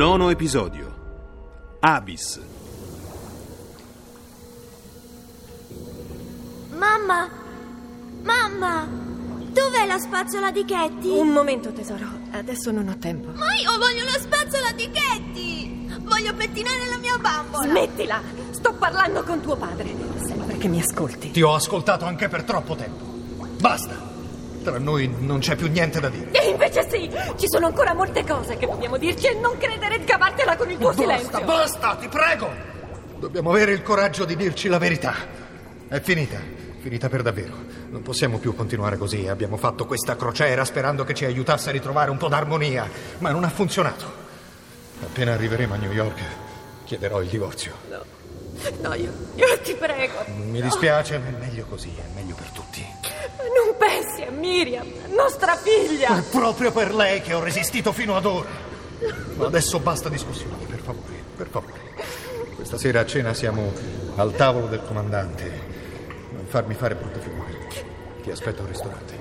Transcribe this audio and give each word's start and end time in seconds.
Nono 0.00 0.30
episodio 0.30 1.76
Abyss 1.80 2.40
Mamma! 6.70 7.28
Mamma! 8.22 8.88
Dov'è 8.88 9.84
la 9.84 9.98
spazzola 9.98 10.50
di 10.50 10.64
Ketty? 10.64 11.06
Un 11.06 11.28
momento, 11.28 11.70
tesoro. 11.72 12.06
Adesso 12.30 12.70
non 12.70 12.88
ho 12.88 12.96
tempo. 12.96 13.32
Ma 13.32 13.52
io 13.56 13.76
voglio 13.76 14.04
la 14.04 14.18
spazzola 14.18 14.72
di 14.72 14.90
Ketty! 14.90 15.86
Voglio 16.00 16.32
pettinare 16.32 16.88
la 16.88 16.96
mia 16.96 17.18
bambola! 17.18 17.64
Smettila! 17.64 18.22
Sto 18.52 18.72
parlando 18.72 19.22
con 19.22 19.42
tuo 19.42 19.56
padre. 19.56 19.94
Sempre 20.24 20.56
che 20.56 20.68
mi 20.68 20.80
ascolti. 20.80 21.30
Ti 21.30 21.42
ho 21.42 21.54
ascoltato 21.54 22.06
anche 22.06 22.26
per 22.28 22.44
troppo 22.44 22.74
tempo. 22.74 23.04
Basta. 23.58 24.09
Tra 24.62 24.78
noi 24.78 25.12
non 25.20 25.38
c'è 25.38 25.56
più 25.56 25.68
niente 25.68 26.00
da 26.00 26.08
dire. 26.08 26.30
E 26.32 26.48
invece 26.50 26.86
sì! 26.88 27.10
Ci 27.36 27.46
sono 27.48 27.66
ancora 27.66 27.94
molte 27.94 28.24
cose 28.26 28.56
che 28.56 28.66
dobbiamo 28.66 28.98
dirci 28.98 29.26
e 29.26 29.34
non 29.34 29.56
credere 29.56 29.98
di 29.98 30.04
cavartela 30.04 30.56
con 30.56 30.70
il 30.70 30.76
tuo 30.76 30.88
Basta, 30.88 31.02
silenzio. 31.02 31.40
basta, 31.44 31.96
ti 31.96 32.08
prego. 32.08 32.50
Dobbiamo 33.18 33.50
avere 33.50 33.72
il 33.72 33.82
coraggio 33.82 34.24
di 34.24 34.36
dirci 34.36 34.68
la 34.68 34.78
verità. 34.78 35.14
È 35.88 35.98
finita. 36.00 36.38
Finita 36.80 37.08
per 37.08 37.22
davvero. 37.22 37.54
Non 37.90 38.02
possiamo 38.02 38.38
più 38.38 38.54
continuare 38.54 38.96
così. 38.96 39.28
Abbiamo 39.28 39.56
fatto 39.56 39.84
questa 39.86 40.16
crociera 40.16 40.64
sperando 40.64 41.04
che 41.04 41.14
ci 41.14 41.24
aiutasse 41.24 41.68
a 41.70 41.72
ritrovare 41.72 42.10
un 42.10 42.16
po' 42.16 42.28
d'armonia, 42.28 42.88
ma 43.18 43.30
non 43.30 43.44
ha 43.44 43.50
funzionato. 43.50 44.18
Appena 45.02 45.32
arriveremo 45.32 45.74
a 45.74 45.76
New 45.78 45.92
York, 45.92 46.20
chiederò 46.84 47.20
il 47.22 47.28
divorzio. 47.28 47.72
No, 47.90 48.02
no, 48.82 48.94
io, 48.94 49.10
io 49.34 49.58
ti 49.62 49.74
prego. 49.74 50.24
Mi 50.36 50.60
dispiace, 50.62 51.18
ma 51.18 51.28
è 51.28 51.40
meglio 51.46 51.64
così, 51.66 51.90
è 51.96 52.14
meglio 52.14 52.34
per 52.34 52.48
tutti. 52.50 52.84
Non 53.38 53.69
a 54.30 54.38
Miriam, 54.38 54.86
nostra 55.08 55.56
figlia. 55.56 56.18
È 56.18 56.22
proprio 56.22 56.70
per 56.70 56.94
lei 56.94 57.20
che 57.20 57.34
ho 57.34 57.42
resistito 57.42 57.92
fino 57.92 58.16
ad 58.16 58.24
ora. 58.24 58.48
Ma 59.36 59.46
adesso 59.46 59.78
basta 59.80 60.08
discussioni, 60.08 60.64
per 60.66 60.78
favore, 60.78 61.22
per 61.36 61.48
favore. 61.48 61.80
Questa 62.54 62.78
sera 62.78 63.00
a 63.00 63.06
cena 63.06 63.34
siamo 63.34 63.72
al 64.16 64.34
tavolo 64.34 64.66
del 64.66 64.82
comandante. 64.86 65.68
Non 66.32 66.44
farmi 66.46 66.74
fare 66.74 66.94
brutte 66.94 67.18
figure. 67.18 67.58
Ti 68.22 68.30
aspetto 68.30 68.62
al 68.62 68.68
ristorante. 68.68 69.18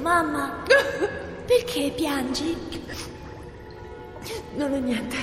Mamma! 0.00 0.62
Perché 1.46 1.92
piangi? 1.94 2.56
Non 4.56 4.72
ho 4.72 4.78
niente. 4.78 5.16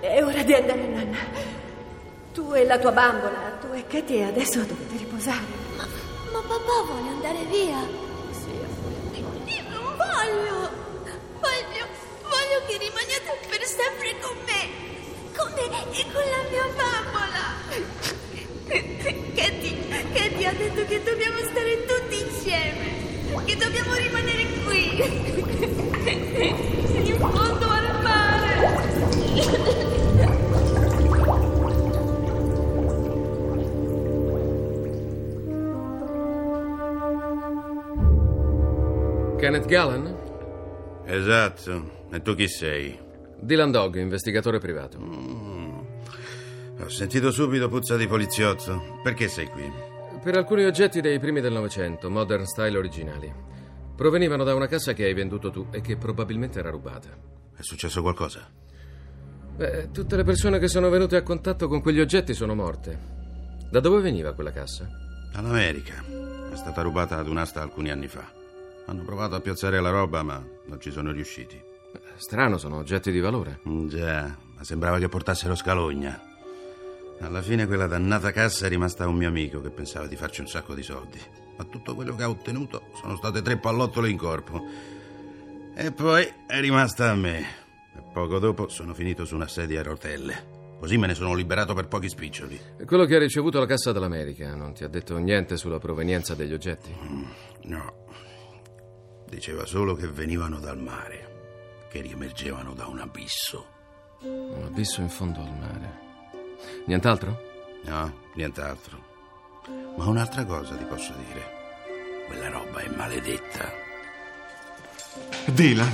È 0.00 0.22
ora 0.22 0.42
di 0.42 0.54
andare, 0.54 0.86
Nanna. 0.86 1.49
Tu 2.32 2.54
e 2.54 2.64
la 2.64 2.78
tua 2.78 2.92
bambola, 2.92 3.58
tu 3.60 3.72
e 3.74 3.84
Katie 3.88 4.24
adesso 4.24 4.60
dovete 4.60 4.96
riposare. 4.98 5.44
Ma, 5.76 5.84
ma 6.32 6.40
papà 6.40 6.82
vuole 6.86 7.08
andare 7.08 7.44
via. 7.50 7.78
Sì, 8.30 8.50
Io 9.18 9.62
non 9.68 9.96
voglio. 9.96 10.70
Voglio, 11.40 11.84
voglio 12.22 12.58
che 12.68 12.78
rimaniate 12.78 13.38
per 13.48 13.64
sempre 13.64 14.14
con 14.20 14.36
me. 14.46 14.62
Con 15.36 15.52
me 15.54 15.64
e 15.90 16.04
con 16.12 16.22
la 16.22 16.42
mia 16.50 16.66
bambola. 16.78 17.44
Katie, 19.34 19.76
Katie 20.12 20.46
ha 20.46 20.52
detto 20.52 20.84
che 20.86 21.02
dobbiamo 21.02 21.38
stare 21.38 21.84
tutti 21.84 22.20
insieme. 22.20 23.44
Che 23.44 23.56
dobbiamo 23.56 23.94
rimanere 23.94 24.46
qui. 24.64 25.49
Kenneth 39.50 39.66
Gallen? 39.66 40.16
Esatto. 41.06 42.06
E 42.12 42.22
tu 42.22 42.36
chi 42.36 42.46
sei? 42.46 42.96
Dylan 43.40 43.72
Dog, 43.72 43.96
investigatore 43.96 44.60
privato. 44.60 44.98
Ho 46.78 46.88
sentito 46.88 47.32
subito 47.32 47.68
puzza 47.68 47.96
di 47.96 48.06
poliziotto. 48.06 49.00
Perché 49.02 49.26
sei 49.26 49.48
qui? 49.48 49.68
Per 50.22 50.36
alcuni 50.36 50.66
oggetti 50.66 51.00
dei 51.00 51.18
primi 51.18 51.40
del 51.40 51.52
Novecento, 51.52 52.08
modern 52.08 52.46
style 52.46 52.78
originali. 52.78 53.34
Provenivano 53.96 54.44
da 54.44 54.54
una 54.54 54.68
cassa 54.68 54.92
che 54.92 55.02
hai 55.02 55.14
venduto 55.14 55.50
tu 55.50 55.66
e 55.72 55.80
che 55.80 55.96
probabilmente 55.96 56.60
era 56.60 56.70
rubata. 56.70 57.08
È 57.52 57.62
successo 57.62 58.02
qualcosa? 58.02 58.48
Beh, 59.56 59.90
tutte 59.90 60.14
le 60.14 60.22
persone 60.22 60.60
che 60.60 60.68
sono 60.68 60.90
venute 60.90 61.16
a 61.16 61.24
contatto 61.24 61.66
con 61.66 61.82
quegli 61.82 61.98
oggetti 61.98 62.34
sono 62.34 62.54
morte. 62.54 62.96
Da 63.68 63.80
dove 63.80 64.00
veniva 64.00 64.32
quella 64.32 64.52
cassa? 64.52 64.88
Dall'America. 65.32 66.04
È 66.52 66.54
stata 66.54 66.82
rubata 66.82 67.18
ad 67.18 67.26
un'asta 67.26 67.60
alcuni 67.60 67.90
anni 67.90 68.06
fa. 68.06 68.38
Hanno 68.90 69.04
provato 69.04 69.36
a 69.36 69.40
piazzare 69.40 69.80
la 69.80 69.90
roba, 69.90 70.24
ma 70.24 70.44
non 70.64 70.80
ci 70.80 70.90
sono 70.90 71.12
riusciti. 71.12 71.62
Strano, 72.16 72.58
sono 72.58 72.78
oggetti 72.78 73.12
di 73.12 73.20
valore. 73.20 73.60
Mm, 73.68 73.86
Già, 73.86 74.36
ma 74.56 74.64
sembrava 74.64 74.98
che 74.98 75.08
portassero 75.08 75.54
scalogna. 75.54 76.20
Alla 77.20 77.40
fine 77.40 77.68
quella 77.68 77.86
dannata 77.86 78.32
cassa 78.32 78.66
è 78.66 78.68
rimasta 78.68 79.04
a 79.04 79.06
un 79.06 79.14
mio 79.14 79.28
amico 79.28 79.60
che 79.60 79.70
pensava 79.70 80.08
di 80.08 80.16
farci 80.16 80.40
un 80.40 80.48
sacco 80.48 80.74
di 80.74 80.82
soldi. 80.82 81.20
Ma 81.56 81.64
tutto 81.66 81.94
quello 81.94 82.16
che 82.16 82.24
ha 82.24 82.28
ottenuto 82.28 82.82
sono 83.00 83.14
state 83.14 83.42
tre 83.42 83.58
pallottole 83.58 84.10
in 84.10 84.16
corpo. 84.16 84.60
E 85.72 85.92
poi 85.92 86.28
è 86.48 86.58
rimasta 86.60 87.10
a 87.12 87.14
me. 87.14 87.38
E 87.94 88.02
poco 88.12 88.40
dopo 88.40 88.68
sono 88.68 88.92
finito 88.92 89.24
su 89.24 89.36
una 89.36 89.46
sedia 89.46 89.80
a 89.80 89.84
rotelle. 89.84 90.58
Così 90.80 90.98
me 90.98 91.06
ne 91.06 91.14
sono 91.14 91.34
liberato 91.34 91.74
per 91.74 91.86
pochi 91.86 92.08
spiccioli. 92.08 92.60
E 92.76 92.84
quello 92.86 93.04
che 93.04 93.14
ha 93.14 93.20
ricevuto 93.20 93.60
la 93.60 93.66
Cassa 93.66 93.92
dell'America 93.92 94.52
non 94.56 94.74
ti 94.74 94.82
ha 94.82 94.88
detto 94.88 95.16
niente 95.18 95.56
sulla 95.56 95.78
provenienza 95.78 96.34
degli 96.34 96.52
oggetti? 96.52 96.92
No. 97.66 98.08
Diceva 99.30 99.64
solo 99.64 99.94
che 99.94 100.08
venivano 100.08 100.58
dal 100.58 100.76
mare, 100.76 101.86
che 101.88 102.00
riemergevano 102.00 102.74
da 102.74 102.86
un 102.86 102.98
abisso. 102.98 103.64
Un 104.22 104.64
abisso 104.66 105.00
in 105.00 105.08
fondo 105.08 105.38
al 105.38 105.56
mare. 105.56 105.98
Nient'altro? 106.86 107.40
No, 107.84 108.12
nient'altro. 108.34 108.98
Ma 109.96 110.06
un'altra 110.06 110.44
cosa 110.44 110.74
ti 110.74 110.82
posso 110.82 111.14
dire. 111.28 112.24
Quella 112.26 112.50
roba 112.50 112.80
è 112.80 112.88
maledetta. 112.88 113.72
Dylan, 115.46 115.92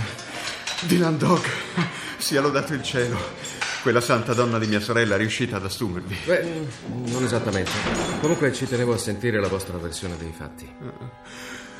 Dylan 0.87 1.19
Dog, 1.19 1.45
sia 2.17 2.41
lodato 2.41 2.73
il 2.73 2.83
cielo. 2.83 3.19
Quella 3.83 4.01
santa 4.01 4.33
donna 4.33 4.59
di 4.59 4.67
mia 4.67 4.81
sorella 4.81 5.15
è 5.15 5.19
riuscita 5.19 5.57
ad 5.57 5.65
assumervi. 5.67 6.17
Beh, 6.25 6.67
non 6.87 7.23
esattamente. 7.23 7.71
Comunque 8.21 8.53
ci 8.55 8.67
tenevo 8.67 8.95
a 8.95 8.99
sentire 8.99 9.39
la 9.39 9.49
vostra 9.49 9.77
versione 9.77 10.17
dei 10.17 10.33
fatti. 10.33 10.75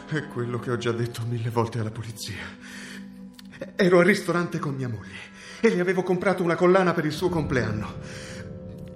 È 0.09 0.29
quello 0.29 0.61
che 0.61 0.71
ho 0.71 0.77
già 0.77 0.93
detto 0.93 1.23
mille 1.27 1.51
volte 1.51 1.81
alla 1.81 1.91
polizia. 1.91 2.37
Ero 3.75 3.99
al 3.99 4.05
ristorante 4.05 4.61
con 4.61 4.75
mia 4.75 4.89
moglie 4.89 5.35
e 5.61 5.69
le 5.69 5.81
avevo 5.81 6.05
comprato 6.05 6.45
una 6.45 6.55
collana 6.55 6.93
per 6.93 7.05
il 7.05 7.13
suo 7.13 7.29
compleanno. 7.29 7.95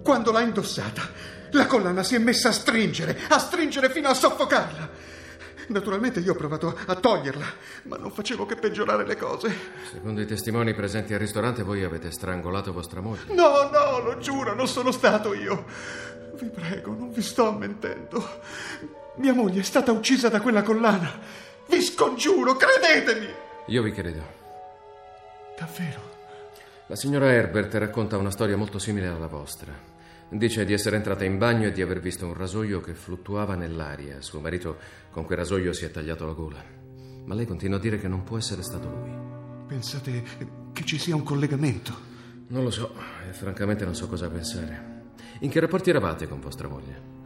Quando 0.04 0.31
l'ha 0.31 0.41
indossata, 0.41 1.03
la 1.50 1.66
collana 1.66 2.04
si 2.04 2.15
è 2.15 2.19
messa 2.19 2.50
a 2.50 2.53
stringere, 2.53 3.19
a 3.28 3.38
stringere 3.38 3.91
fino 3.91 4.09
a 4.09 4.15
soffocarla. 4.15 4.88
Naturalmente 5.66 6.20
io 6.20 6.32
ho 6.32 6.37
provato 6.37 6.79
a 6.87 6.94
toglierla, 6.94 7.46
ma 7.85 7.96
non 7.96 8.12
facevo 8.12 8.46
che 8.46 8.55
peggiorare 8.55 9.05
le 9.05 9.17
cose. 9.17 9.52
Secondo 9.90 10.20
i 10.20 10.26
testimoni 10.26 10.75
presenti 10.75 11.12
al 11.12 11.19
ristorante, 11.19 11.64
voi 11.64 11.82
avete 11.82 12.12
strangolato 12.12 12.73
vostra 12.73 13.00
moglie. 13.00 13.35
No, 13.35 13.69
no, 13.69 13.99
lo 13.99 14.19
giuro, 14.19 14.55
non 14.55 14.69
sono 14.69 14.93
stato 14.93 15.35
io. 15.35 15.64
Vi 16.40 16.49
prego, 16.49 16.94
non 16.94 17.12
vi 17.12 17.23
sto 17.23 17.52
mentendo. 17.52 18.99
Mia 19.17 19.35
moglie 19.35 19.61
è 19.61 19.65
stata 19.65 19.93
uccisa 19.93 20.29
da 20.29 20.41
quella 20.41 20.62
collana. 20.62 21.19
Vi 21.69 21.81
scongiuro, 21.83 22.57
credetemi. 22.57 23.29
Io 23.67 23.83
vi 23.83 23.93
credo. 23.93 24.39
Davvero? 25.59 26.19
La 26.87 26.97
signora 26.97 27.31
Herbert 27.31 27.75
racconta 27.75 28.17
una 28.17 28.31
storia 28.31 28.57
molto 28.57 28.79
simile 28.79 29.07
alla 29.09 29.27
vostra. 29.27 29.73
Dice 30.29 30.65
di 30.65 30.73
essere 30.73 30.97
entrata 30.97 31.25
in 31.25 31.39
bagno 31.39 31.67
e 31.67 31.73
di 31.73 31.83
aver 31.83 32.01
visto 32.01 32.25
un 32.27 32.35
rasoio 32.35 32.81
che 32.81 32.95
fluttuava 32.95 33.57
nell'aria. 33.57 34.21
Suo 34.21 34.41
marito 34.41 34.79
con 35.11 35.25
quel 35.25 35.39
rasoio 35.39 35.73
si 35.73 35.85
è 35.85 35.91
tagliato 35.91 36.25
la 36.25 36.33
gola. 36.33 36.62
Ma 37.25 37.35
lei 37.35 37.47
continua 37.47 37.79
a 37.79 37.81
dire 37.81 37.99
che 37.99 38.09
non 38.09 38.23
può 38.25 38.39
essere 38.39 38.62
stato 38.62 38.89
lui. 38.89 39.12
Pensate 39.67 40.23
che 40.73 40.85
ci 40.85 40.99
sia 40.99 41.15
un 41.15 41.23
collegamento? 41.23 42.09
Non 42.49 42.65
lo 42.65 42.71
so 42.71 42.95
e 43.29 43.33
francamente 43.33 43.85
non 43.85 43.95
so 43.95 44.09
cosa 44.09 44.29
pensare. 44.29 45.03
In 45.41 45.51
che 45.51 45.61
rapporti 45.61 45.91
eravate 45.91 46.27
con 46.27 46.41
vostra 46.41 46.69
moglie? 46.69 47.19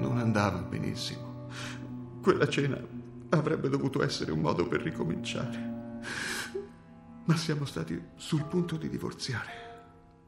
Non 0.00 0.16
andava 0.16 0.58
benissimo. 0.60 1.48
Quella 2.22 2.48
cena 2.48 2.80
avrebbe 3.28 3.68
dovuto 3.68 4.02
essere 4.02 4.32
un 4.32 4.40
modo 4.40 4.66
per 4.66 4.80
ricominciare. 4.80 5.68
Ma 7.26 7.36
siamo 7.36 7.66
stati 7.66 8.02
sul 8.16 8.44
punto 8.46 8.76
di 8.76 8.88
divorziare. 8.88 9.68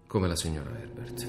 Come 0.07 0.29
la 0.29 0.37
signora 0.37 0.71
Herbert. 0.79 1.27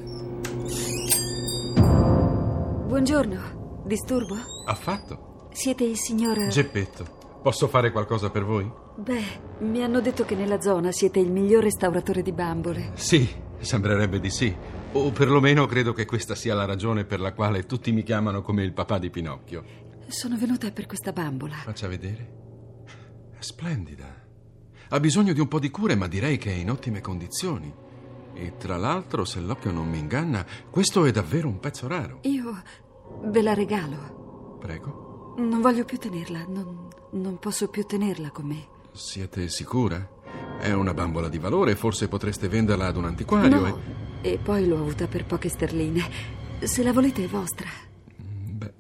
Buongiorno, 2.85 3.83
disturbo? 3.85 4.35
Affatto. 4.65 5.47
Siete 5.53 5.85
il 5.85 5.97
signor... 5.97 6.47
Geppetto, 6.47 7.39
posso 7.41 7.69
fare 7.69 7.93
qualcosa 7.93 8.29
per 8.29 8.43
voi? 8.43 8.69
Beh, 8.97 9.39
mi 9.59 9.81
hanno 9.81 10.01
detto 10.01 10.25
che 10.25 10.35
nella 10.35 10.59
zona 10.59 10.91
siete 10.91 11.19
il 11.19 11.31
miglior 11.31 11.63
restauratore 11.63 12.21
di 12.21 12.33
bambole. 12.33 12.91
Sì, 12.95 13.25
sembrerebbe 13.59 14.19
di 14.19 14.29
sì. 14.29 14.53
O 14.95 15.11
perlomeno 15.11 15.65
credo 15.65 15.91
che 15.91 16.05
questa 16.05 16.35
sia 16.35 16.53
la 16.53 16.65
ragione 16.65 17.03
per 17.03 17.19
la 17.19 17.33
quale 17.33 17.65
tutti 17.65 17.91
mi 17.91 18.03
chiamano 18.03 18.43
come 18.43 18.63
il 18.63 18.73
papà 18.73 18.99
di 18.99 19.09
Pinocchio. 19.09 19.63
Sono 20.07 20.37
venuta 20.37 20.69
per 20.71 20.85
questa 20.85 21.11
bambola. 21.11 21.55
Faccia 21.55 21.87
vedere. 21.87 22.41
È 23.31 23.41
splendida. 23.41 24.21
Ha 24.89 24.99
bisogno 24.99 25.33
di 25.33 25.39
un 25.39 25.47
po' 25.47 25.57
di 25.57 25.71
cure, 25.71 25.95
ma 25.95 26.07
direi 26.07 26.37
che 26.37 26.51
è 26.51 26.55
in 26.55 26.69
ottime 26.69 27.01
condizioni. 27.01 27.73
E 28.35 28.57
tra 28.57 28.77
l'altro, 28.77 29.25
se 29.25 29.39
l'occhio 29.39 29.71
non 29.71 29.89
mi 29.89 29.97
inganna, 29.97 30.45
questo 30.69 31.05
è 31.05 31.11
davvero 31.11 31.47
un 31.47 31.59
pezzo 31.59 31.87
raro. 31.87 32.19
Io 32.21 32.61
ve 33.23 33.41
la 33.41 33.55
regalo. 33.55 34.57
Prego. 34.59 35.33
Non 35.39 35.59
voglio 35.61 35.85
più 35.85 35.97
tenerla, 35.97 36.45
non, 36.47 36.87
non 37.13 37.39
posso 37.39 37.67
più 37.67 37.83
tenerla 37.83 38.29
con 38.29 38.45
me. 38.45 38.67
Siete 38.91 39.49
sicura? 39.49 40.07
È 40.59 40.71
una 40.71 40.93
bambola 40.93 41.29
di 41.29 41.39
valore, 41.39 41.75
forse 41.75 42.07
potreste 42.07 42.47
venderla 42.47 42.85
ad 42.85 42.97
un 42.97 43.05
antiquario. 43.05 43.59
No, 43.59 43.65
e... 43.65 44.02
e 44.23 44.39
poi 44.41 44.65
l'ho 44.65 44.77
avuta 44.77 45.07
per 45.07 45.25
poche 45.25 45.49
sterline. 45.49 46.09
Se 46.61 46.81
la 46.81 46.93
volete 46.93 47.25
è 47.25 47.27
vostra. 47.27 47.67
Beh, 48.15 48.73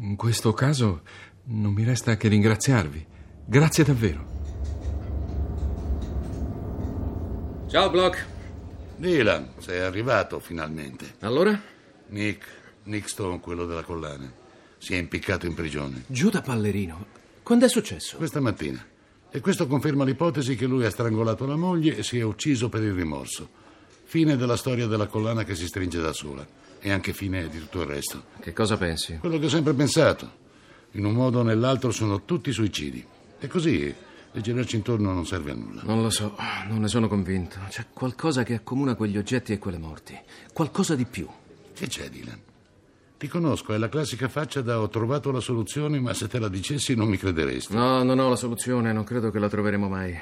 in 0.00 0.16
questo 0.16 0.54
caso 0.54 1.02
non 1.44 1.74
mi 1.74 1.84
resta 1.84 2.16
che 2.16 2.28
ringraziarvi. 2.28 3.06
Grazie 3.44 3.84
davvero. 3.84 4.26
Ciao, 7.68 7.90
Block. 7.90 8.26
Dylan, 8.96 9.50
sei 9.58 9.80
arrivato 9.80 10.40
finalmente. 10.40 11.16
Allora? 11.20 11.60
Nick, 12.06 12.46
Nick 12.84 13.10
Stone, 13.10 13.40
quello 13.40 13.66
della 13.66 13.82
collana, 13.82 14.32
si 14.78 14.94
è 14.94 14.96
impiccato 14.96 15.44
in 15.44 15.52
prigione. 15.52 16.04
Giù 16.06 16.30
da 16.30 16.40
Pallerino. 16.40 17.06
Quando 17.42 17.66
è 17.66 17.68
successo? 17.68 18.16
Questa 18.16 18.40
mattina. 18.40 18.82
E 19.30 19.40
questo 19.40 19.66
conferma 19.66 20.04
l'ipotesi 20.04 20.56
che 20.56 20.64
lui 20.64 20.86
ha 20.86 20.90
strangolato 20.90 21.44
la 21.44 21.56
moglie 21.56 21.98
e 21.98 22.02
si 22.02 22.18
è 22.18 22.22
ucciso 22.22 22.70
per 22.70 22.82
il 22.82 22.94
rimorso. 22.94 23.66
Fine 24.10 24.38
della 24.38 24.56
storia 24.56 24.86
della 24.86 25.06
collana 25.06 25.44
che 25.44 25.54
si 25.54 25.66
stringe 25.66 26.00
da 26.00 26.14
sola. 26.14 26.46
E 26.80 26.90
anche 26.90 27.12
fine 27.12 27.46
di 27.50 27.58
tutto 27.58 27.82
il 27.82 27.88
resto. 27.88 28.22
Che 28.40 28.54
cosa 28.54 28.78
pensi? 28.78 29.18
Quello 29.18 29.38
che 29.38 29.44
ho 29.44 29.50
sempre 29.50 29.74
pensato. 29.74 30.32
In 30.92 31.04
un 31.04 31.12
modo 31.12 31.40
o 31.40 31.42
nell'altro 31.42 31.90
sono 31.90 32.24
tutti 32.24 32.50
suicidi. 32.50 33.04
E 33.38 33.46
così 33.48 33.94
e 34.32 34.40
girarci 34.40 34.76
intorno 34.76 35.12
non 35.12 35.26
serve 35.26 35.50
a 35.50 35.54
nulla. 35.54 35.82
Non 35.84 36.00
lo 36.00 36.08
so, 36.08 36.34
non 36.68 36.80
ne 36.80 36.88
sono 36.88 37.06
convinto. 37.06 37.58
C'è 37.68 37.84
qualcosa 37.92 38.44
che 38.44 38.54
accomuna 38.54 38.94
quegli 38.94 39.18
oggetti 39.18 39.52
e 39.52 39.58
quelle 39.58 39.76
morti. 39.76 40.18
Qualcosa 40.54 40.94
di 40.94 41.04
più. 41.04 41.28
Che 41.74 41.86
c'è, 41.86 42.08
Dylan? 42.08 42.40
Ti 43.18 43.28
conosco, 43.28 43.74
è 43.74 43.76
la 43.76 43.90
classica 43.90 44.28
faccia 44.28 44.62
da 44.62 44.80
ho 44.80 44.88
trovato 44.88 45.30
la 45.30 45.40
soluzione, 45.40 46.00
ma 46.00 46.14
se 46.14 46.28
te 46.28 46.38
la 46.38 46.48
dicessi 46.48 46.94
non 46.94 47.08
mi 47.08 47.18
crederesti. 47.18 47.74
No, 47.74 48.02
non 48.02 48.18
ho 48.18 48.30
la 48.30 48.36
soluzione, 48.36 48.90
non 48.90 49.04
credo 49.04 49.30
che 49.30 49.38
la 49.38 49.50
troveremo 49.50 49.86
mai. 49.86 50.18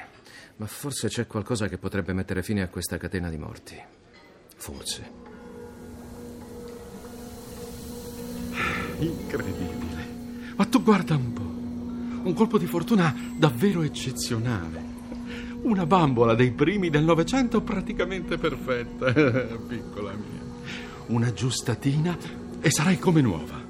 Ma 0.57 0.65
forse 0.65 1.07
c'è 1.07 1.27
qualcosa 1.27 1.67
che 1.67 1.77
potrebbe 1.77 2.13
mettere 2.13 2.41
fine 2.41 2.63
a 2.63 2.67
questa 2.67 2.97
catena 2.97 3.29
di 3.29 3.37
morti. 3.37 3.79
Forse. 4.55 5.11
Incredibile. 8.97 10.07
Ma 10.55 10.65
tu 10.65 10.81
guarda 10.81 11.15
un 11.15 11.33
po'. 11.33 12.27
Un 12.27 12.33
colpo 12.33 12.57
di 12.57 12.65
fortuna 12.65 13.15
davvero 13.37 13.83
eccezionale. 13.83 14.95
Una 15.61 15.85
bambola 15.85 16.33
dei 16.33 16.51
primi 16.51 16.89
del 16.89 17.03
Novecento 17.03 17.61
praticamente 17.61 18.37
perfetta. 18.39 19.13
Piccola 19.67 20.13
mia. 20.13 20.41
Una 21.07 21.31
giustatina 21.33 22.17
e 22.59 22.71
sarai 22.71 22.97
come 22.97 23.21
nuova. 23.21 23.63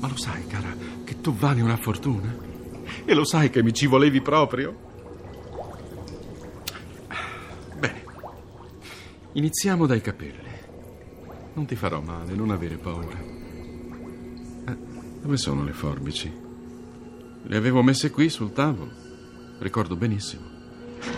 Ma 0.00 0.08
lo 0.08 0.16
sai, 0.16 0.46
cara, 0.46 0.74
che 1.04 1.20
tu 1.20 1.32
vali 1.32 1.60
una 1.60 1.76
fortuna? 1.76 2.47
E 3.04 3.14
lo 3.14 3.24
sai 3.24 3.50
che 3.50 3.62
mi 3.62 3.72
ci 3.72 3.86
volevi 3.86 4.20
proprio? 4.20 4.76
Bene. 7.78 8.04
Iniziamo 9.32 9.86
dai 9.86 10.00
capelli. 10.00 10.46
Non 11.54 11.66
ti 11.66 11.76
farò 11.76 12.00
male, 12.00 12.34
non 12.34 12.50
avere 12.50 12.76
paura. 12.76 13.36
Dove 15.20 15.36
sono 15.36 15.64
le 15.64 15.72
forbici? 15.72 16.32
Le 17.42 17.56
avevo 17.56 17.82
messe 17.82 18.10
qui 18.10 18.28
sul 18.28 18.52
tavolo. 18.52 18.90
Ricordo 19.58 19.96
benissimo. 19.96 20.42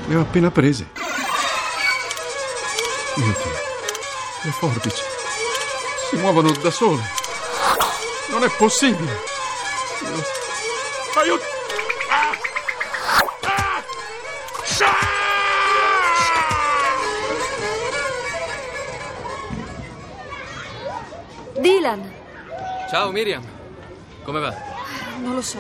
Le 0.06 0.14
ho 0.16 0.20
appena 0.20 0.50
prese. 0.50 0.88
Mio 3.16 3.26
Dio, 3.26 3.52
le 4.44 4.50
forbici 4.50 5.02
si 6.11 6.16
muovono 6.16 6.50
da 6.50 6.70
sole. 6.70 7.02
Non 8.31 8.43
è 8.43 8.50
possibile. 8.56 9.12
Aiuto! 11.16 11.59
Dylan! 21.60 22.10
Ciao 22.88 23.10
Miriam. 23.10 23.42
Come 24.24 24.40
va? 24.40 24.54
Non 25.20 25.34
lo 25.34 25.42
so, 25.42 25.58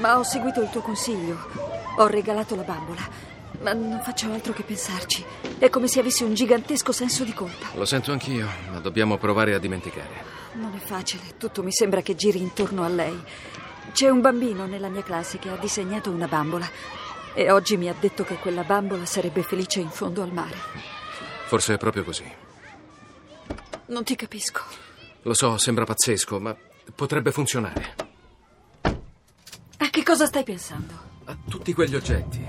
ma 0.00 0.18
ho 0.18 0.24
seguito 0.24 0.60
il 0.60 0.68
tuo 0.70 0.80
consiglio. 0.80 1.38
Ho 1.98 2.06
regalato 2.06 2.56
la 2.56 2.62
bambola, 2.62 3.08
ma 3.60 3.72
non 3.72 4.00
faccio 4.02 4.32
altro 4.32 4.52
che 4.52 4.64
pensarci. 4.64 5.24
È 5.58 5.70
come 5.70 5.86
se 5.86 6.00
avessi 6.00 6.24
un 6.24 6.34
gigantesco 6.34 6.90
senso 6.90 7.22
di 7.22 7.32
colpa. 7.32 7.68
Lo 7.74 7.84
sento 7.84 8.10
anch'io, 8.10 8.48
ma 8.72 8.80
dobbiamo 8.80 9.16
provare 9.16 9.54
a 9.54 9.58
dimenticare. 9.58 10.24
Non 10.54 10.72
è 10.74 10.84
facile, 10.84 11.36
tutto 11.38 11.62
mi 11.62 11.72
sembra 11.72 12.00
che 12.00 12.16
giri 12.16 12.40
intorno 12.40 12.82
a 12.82 12.88
lei. 12.88 13.22
C'è 13.90 14.08
un 14.08 14.20
bambino 14.20 14.66
nella 14.66 14.88
mia 14.88 15.02
classe 15.02 15.38
che 15.38 15.50
ha 15.50 15.56
disegnato 15.56 16.10
una 16.10 16.28
bambola 16.28 16.68
e 17.34 17.50
oggi 17.50 17.76
mi 17.76 17.88
ha 17.88 17.94
detto 17.98 18.24
che 18.24 18.36
quella 18.36 18.62
bambola 18.62 19.04
sarebbe 19.04 19.42
felice 19.42 19.80
in 19.80 19.90
fondo 19.90 20.22
al 20.22 20.32
mare. 20.32 20.56
Forse 21.46 21.74
è 21.74 21.78
proprio 21.78 22.04
così. 22.04 22.24
Non 23.86 24.04
ti 24.04 24.16
capisco. 24.16 24.62
Lo 25.22 25.34
so, 25.34 25.58
sembra 25.58 25.84
pazzesco, 25.84 26.40
ma 26.40 26.56
potrebbe 26.94 27.32
funzionare. 27.32 27.94
A 28.82 29.90
che 29.90 30.02
cosa 30.02 30.26
stai 30.26 30.44
pensando? 30.44 30.94
A 31.24 31.36
tutti 31.48 31.72
quegli 31.72 31.94
oggetti. 31.94 32.42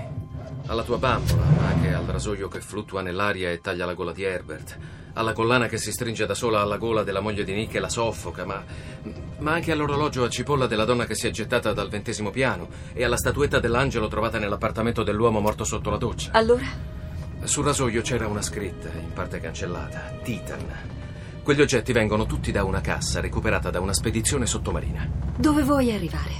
Alla 0.66 0.82
tua 0.82 0.96
bambola, 0.96 1.44
anche 1.66 1.92
al 1.92 2.06
rasoio 2.06 2.48
che 2.48 2.60
fluttua 2.60 3.02
nell'aria 3.02 3.50
e 3.50 3.60
taglia 3.60 3.84
la 3.84 3.94
gola 3.94 4.12
di 4.12 4.22
Herbert. 4.22 4.78
Alla 5.16 5.32
collana 5.32 5.68
che 5.68 5.78
si 5.78 5.92
stringe 5.92 6.26
da 6.26 6.34
sola 6.34 6.60
alla 6.60 6.76
gola 6.76 7.04
della 7.04 7.20
moglie 7.20 7.44
di 7.44 7.54
Nick 7.54 7.74
e 7.74 7.78
la 7.78 7.88
soffoca, 7.88 8.44
ma, 8.44 8.62
ma 9.38 9.52
anche 9.52 9.70
all'orologio 9.70 10.24
a 10.24 10.28
cipolla 10.28 10.66
della 10.66 10.84
donna 10.84 11.06
che 11.06 11.14
si 11.14 11.28
è 11.28 11.30
gettata 11.30 11.72
dal 11.72 11.88
ventesimo 11.88 12.30
piano 12.30 12.68
e 12.92 13.04
alla 13.04 13.16
statuetta 13.16 13.60
dell'angelo 13.60 14.08
trovata 14.08 14.38
nell'appartamento 14.38 15.04
dell'uomo 15.04 15.40
morto 15.40 15.62
sotto 15.62 15.90
la 15.90 15.98
doccia. 15.98 16.30
Allora? 16.32 16.64
Sul 17.44 17.64
rasoio 17.64 18.02
c'era 18.02 18.26
una 18.26 18.42
scritta, 18.42 18.88
in 18.88 19.12
parte 19.12 19.38
cancellata, 19.38 20.18
Titan. 20.22 20.66
Quegli 21.44 21.60
oggetti 21.60 21.92
vengono 21.92 22.26
tutti 22.26 22.50
da 22.50 22.64
una 22.64 22.80
cassa 22.80 23.20
recuperata 23.20 23.70
da 23.70 23.78
una 23.78 23.92
spedizione 23.92 24.46
sottomarina. 24.46 25.08
Dove 25.36 25.62
vuoi 25.62 25.92
arrivare? 25.92 26.32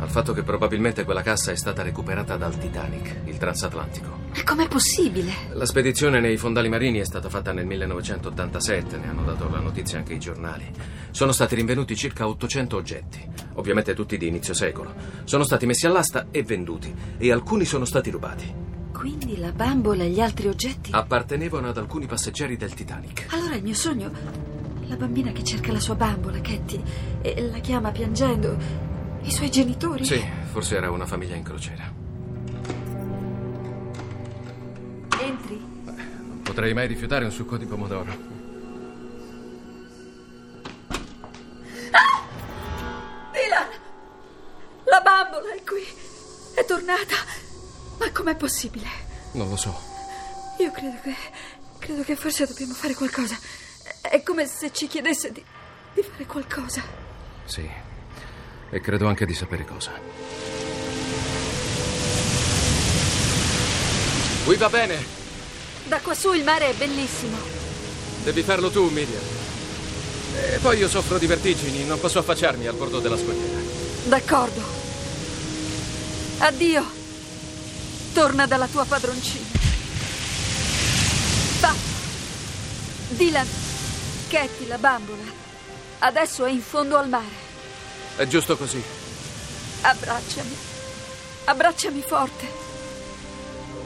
Al 0.00 0.10
fatto 0.10 0.32
che 0.32 0.42
probabilmente 0.42 1.04
quella 1.04 1.22
cassa 1.22 1.52
è 1.52 1.56
stata 1.56 1.82
recuperata 1.82 2.36
dal 2.36 2.58
Titanic, 2.58 3.20
il 3.24 3.38
transatlantico. 3.38 4.21
Ma 4.34 4.44
com'è 4.44 4.66
possibile? 4.66 5.32
La 5.52 5.66
spedizione 5.66 6.18
nei 6.18 6.38
fondali 6.38 6.68
marini 6.70 6.98
è 6.98 7.04
stata 7.04 7.28
fatta 7.28 7.52
nel 7.52 7.66
1987, 7.66 8.96
ne 8.96 9.08
hanno 9.08 9.24
dato 9.24 9.48
la 9.50 9.60
notizia 9.60 9.98
anche 9.98 10.14
i 10.14 10.18
giornali. 10.18 10.70
Sono 11.10 11.32
stati 11.32 11.54
rinvenuti 11.54 11.94
circa 11.94 12.26
800 12.26 12.76
oggetti, 12.76 13.24
ovviamente 13.54 13.94
tutti 13.94 14.16
di 14.16 14.26
inizio 14.26 14.54
secolo. 14.54 14.94
Sono 15.24 15.44
stati 15.44 15.66
messi 15.66 15.86
all'asta 15.86 16.28
e 16.30 16.42
venduti, 16.42 16.92
e 17.18 17.30
alcuni 17.30 17.66
sono 17.66 17.84
stati 17.84 18.10
rubati. 18.10 18.52
Quindi 18.92 19.36
la 19.36 19.52
bambola 19.52 20.04
e 20.04 20.08
gli 20.08 20.20
altri 20.20 20.48
oggetti? 20.48 20.92
Appartenevano 20.92 21.68
ad 21.68 21.76
alcuni 21.76 22.06
passeggeri 22.06 22.56
del 22.56 22.72
Titanic. 22.72 23.26
Allora 23.30 23.54
il 23.54 23.62
mio 23.62 23.74
sogno. 23.74 24.10
La 24.86 24.96
bambina 24.96 25.32
che 25.32 25.44
cerca 25.44 25.72
la 25.72 25.80
sua 25.80 25.94
bambola, 25.94 26.40
Katie, 26.40 26.82
e 27.20 27.42
la 27.50 27.58
chiama 27.58 27.90
piangendo. 27.90 28.56
I 29.22 29.30
suoi 29.30 29.50
genitori? 29.50 30.04
Sì, 30.04 30.22
forse 30.50 30.76
era 30.76 30.90
una 30.90 31.06
famiglia 31.06 31.36
in 31.36 31.42
crociera. 31.42 32.01
Potrei 36.52 36.74
mai 36.74 36.86
rifiutare 36.86 37.24
un 37.24 37.30
succo 37.30 37.56
di 37.56 37.64
pomodoro. 37.64 38.10
Ah! 41.92 42.20
Dylan! 43.32 43.68
La 44.84 45.00
bambola 45.00 45.54
è 45.54 45.62
qui. 45.64 45.82
È 46.52 46.62
tornata. 46.66 47.16
Ma 47.98 48.12
com'è 48.12 48.36
possibile? 48.36 48.86
Non 49.32 49.48
lo 49.48 49.56
so. 49.56 49.74
Io 50.58 50.70
credo 50.72 51.00
che. 51.02 51.14
credo 51.78 52.02
che 52.02 52.16
forse 52.16 52.46
dobbiamo 52.46 52.74
fare 52.74 52.92
qualcosa. 52.92 53.34
È 54.02 54.22
come 54.22 54.46
se 54.46 54.70
ci 54.72 54.86
chiedesse 54.88 55.32
di. 55.32 55.42
di 55.94 56.02
fare 56.02 56.26
qualcosa. 56.26 56.82
Sì. 57.46 57.66
E 58.68 58.80
credo 58.80 59.06
anche 59.08 59.24
di 59.24 59.32
sapere 59.32 59.64
cosa. 59.64 59.90
Qui 64.44 64.56
va 64.56 64.68
bene. 64.68 65.21
Da 65.84 65.98
quassù 66.00 66.32
il 66.32 66.44
mare 66.44 66.70
è 66.70 66.74
bellissimo. 66.74 67.36
Devi 68.22 68.42
farlo 68.42 68.70
tu, 68.70 68.88
Miriam. 68.88 69.22
E 70.34 70.58
poi 70.58 70.78
io 70.78 70.88
soffro 70.88 71.18
di 71.18 71.26
vertigini, 71.26 71.84
non 71.84 72.00
posso 72.00 72.18
affacciarmi 72.18 72.66
al 72.66 72.74
bordo 72.74 73.00
della 73.00 73.16
scogliera. 73.16 73.60
D'accordo. 74.04 74.62
Addio. 76.38 77.00
Torna 78.14 78.46
dalla 78.46 78.66
tua 78.66 78.84
padroncina. 78.84 79.46
Va. 81.60 81.74
Dylan, 83.08 83.46
Katie, 84.28 84.66
la 84.66 84.78
bambola, 84.78 85.22
adesso 86.00 86.44
è 86.44 86.50
in 86.50 86.62
fondo 86.62 86.96
al 86.96 87.08
mare. 87.08 87.40
È 88.16 88.26
giusto 88.26 88.56
così. 88.56 88.82
Abbracciami. 89.82 90.56
Abbracciami 91.44 92.02
forte. 92.06 92.46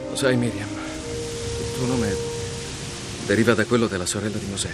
Lo 0.08 0.16
sai, 0.16 0.36
Miriam, 0.36 0.68
tuo 1.76 1.87
nome 1.87 2.16
deriva 3.26 3.52
da 3.52 3.66
quello 3.66 3.87
della 3.87 4.06
sorella 4.06 4.38
di 4.38 4.47
Mosè 4.47 4.71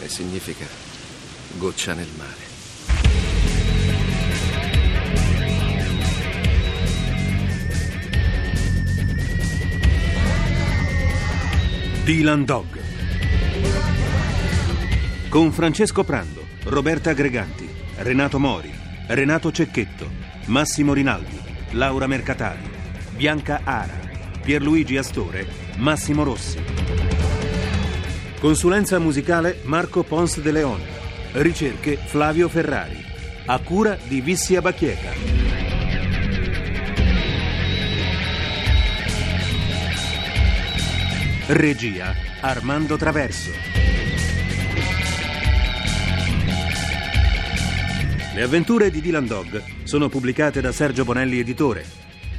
e 0.00 0.08
significa 0.08 0.64
goccia 1.58 1.92
nel 1.92 2.08
mare. 2.16 2.46
Dylan 12.04 12.44
Dog. 12.46 12.80
Con 15.28 15.52
Francesco 15.52 16.04
Prando, 16.04 16.46
Roberta 16.64 17.12
Greganti, 17.12 17.68
Renato 17.96 18.38
Mori, 18.38 18.72
Renato 19.08 19.52
Cecchetto, 19.52 20.10
Massimo 20.46 20.94
Rinaldi, 20.94 21.38
Laura 21.72 22.06
Mercatari, 22.06 22.62
Bianca 23.14 23.60
Ara, 23.62 24.07
Pierluigi 24.48 24.96
Astore, 24.96 25.46
Massimo 25.76 26.22
Rossi. 26.22 26.58
Consulenza 28.40 28.98
musicale 28.98 29.60
Marco 29.64 30.04
Pons 30.04 30.40
de 30.40 30.50
Leon. 30.50 30.80
Ricerche 31.32 31.98
Flavio 31.98 32.48
Ferrari. 32.48 32.96
A 33.44 33.58
cura 33.58 33.98
di 34.02 34.22
Vissia 34.22 34.62
Bacchieca. 34.62 35.10
Regia 41.48 42.14
Armando 42.40 42.96
Traverso. 42.96 43.50
Le 48.34 48.42
avventure 48.42 48.90
di 48.90 49.02
Dylan 49.02 49.26
Dog 49.26 49.62
sono 49.82 50.08
pubblicate 50.08 50.62
da 50.62 50.72
Sergio 50.72 51.04
Bonelli 51.04 51.38
Editore. 51.38 52.07